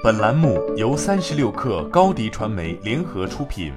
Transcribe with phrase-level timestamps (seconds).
[0.00, 3.72] 本栏目由三十六氪高低传媒联合出品。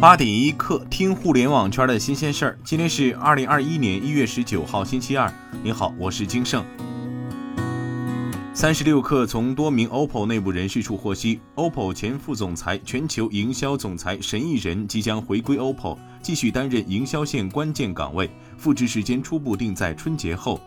[0.00, 2.58] 八点一刻，听互联网圈的新鲜事儿。
[2.64, 5.32] 今天是二零二一年一月十九号，星期二。
[5.62, 6.64] 您好，我是金盛。
[8.52, 20.60] 三十六氪从多名 OPPO 内部人士处获悉，OPPO 前副总裁、全球营销总裁沈义人即将回归 OPPO，继续担任营销线关键岗位，复职时间初步定在春节后。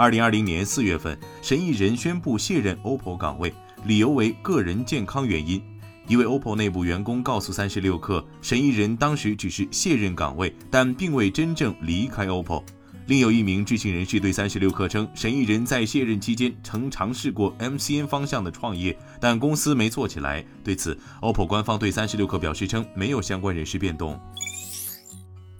[0.00, 3.52] 二零二零年四月份，沈义人宣布卸任 OPPO 岗位，
[3.84, 5.62] 理由为个人健康原因。
[6.08, 12.62] 一位 OPPO 内部员工告诉三十六氪，沈义人当时只是卸任岗位，但并未真正离开 OPPO。
[13.08, 20.42] 另有一名知情人士对三十六氪称，沈义人在卸任期间曾尝试过 MCN 方向的创业，但公司没做起来。
[20.64, 24.18] 对此，OPPO 官方对三十六氪表示称，没有相关人事变动。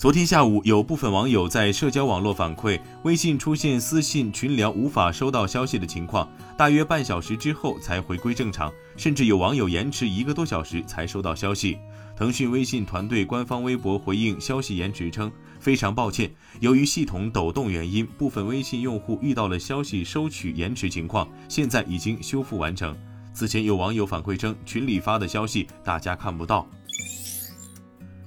[0.00, 6.26] 昨天下午，有部分网友在社交网络反馈，微信出现私信群聊无法收到消息的情况，
[6.56, 11.76] 大约半小时之后才回归正常，甚至有网友延迟一个多小时才收到消息。
[12.16, 22.96] 腾讯微信团队官方微博回应消息延迟称，非常抱歉，由于系统抖动原因，部分微信用户遇到了消息收取延迟情况，现在已经修复完成。
[23.34, 26.66] 此前有网友反馈称，群里发的消息大家看不到。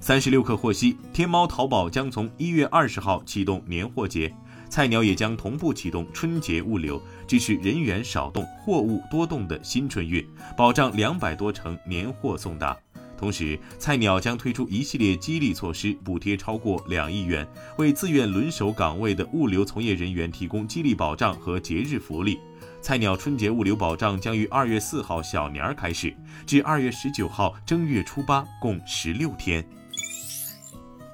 [0.04, 4.30] 三十六氪获悉，天猫、淘宝将从一月二十号启动年货节，
[4.68, 10.22] 菜鸟也将同步启动春节物流，支持人员少动、货物多动的新春运，
[10.58, 12.78] 保障两百多城年货送达。
[13.18, 22.38] 同时，菜鸟将推出一系列激励措施，补贴超过两亿元，为自愿轮守岗位的物流从业人员提供激励保障和节日福利。
[22.82, 26.14] 菜鸟春节物流保障将于二月四号小年儿开始，
[26.46, 29.66] 至二月十九号正月初八，共十六天。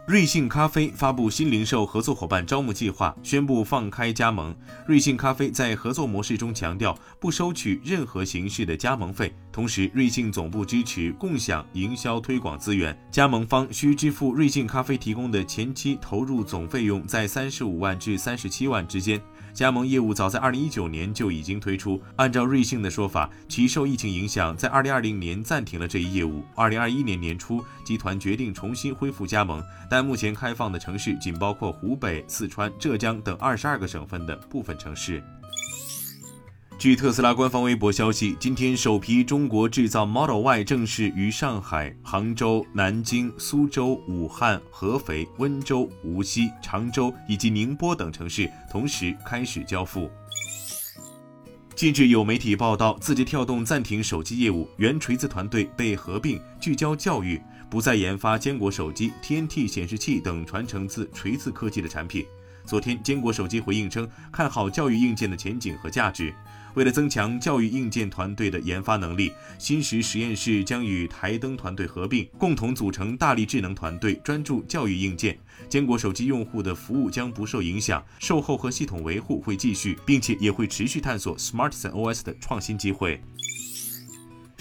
[0.09, 4.55] 瑞幸咖啡发布新零售合作伙伴招募计划，宣布放开加盟。
[4.88, 19.21] 瑞幸咖啡在合作模式中强调不收取任何形式的加盟费，同时瑞幸总部支持共享营销推广资源，加盟方需支付瑞幸咖啡提供的前期投入总费用在三十五万至三十七万之间。
[19.54, 22.02] 加盟业务早在二零一九年就已经推出。
[22.15, 26.43] 按照瑞幸的说法，其受疫情影响，在二零二零年暂停了这一业务。
[26.55, 35.23] 二零二一年年初，集团决定重新恢复加盟，但目前开放的城市仅包括湖北、四川、浙江等二十二个省份的部分城市。
[36.79, 50.09] 据特斯拉官方微博消息，今天首批中国制造 Model Y 正式于上海、杭州、南京、苏州、武汉、合肥、温州、无锡、常州以及宁波等城市同时开始交付。
[51.75, 62.25] 近日有媒体报道，字节跳动暂停手机业务，原锤子团队被合并，聚焦教育，不再研发坚果手机、TNT 显示器等传承自锤子科技的产品。
[62.69, 66.31] 昨天，坚果手机回应称，看好教育硬件的前景和价值。
[66.75, 75.35] 为了增强教育硬件团队的研发能力，新石实验室将与台灯团队合并，共同组成大力智能团队，专注教育硬件。
[75.67, 83.19] 坚果手机用户的服务将不受影响，售后和系统维护会继续，并且也会持续探索 SmartSen OS 的创新机会。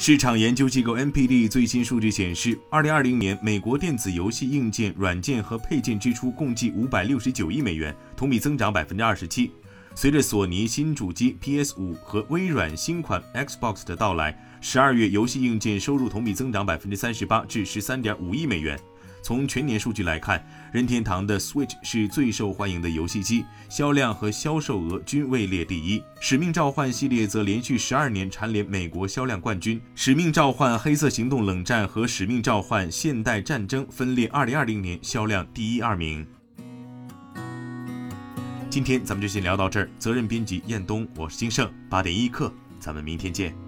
[0.00, 9.50] 市场研究机构 NPD 最新数据显示，二零二零年美国电子游戏硬件、软件和配件支出共计五百六十九亿美元，同比增长百分之二十七。
[9.96, 18.78] 随着索尼新主机 PS 五和微软新款 Xbox 的到来，十二月游戏硬件收入同比增长百分之三十八，至十三点五亿美元。
[19.22, 26.02] 从全年数据来看，任天堂的 Switch 是最受欢迎的游戏机，销量和销售额均位列第一。
[26.20, 29.80] 使命召唤系列则连续十二年蝉联美国销量冠军。
[29.94, 36.26] 使命召唤：黑色行动冷战和使命召唤：现代战争分列二零二零年销量第一、二名。
[38.70, 39.90] 今天咱们就先聊到这儿。
[39.98, 41.70] 责任编辑：彦东，我是金盛。
[41.88, 43.67] 八点一刻，咱们明天见。